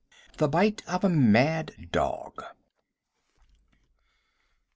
[0.37, 2.43] The Bite of a Mad Dog.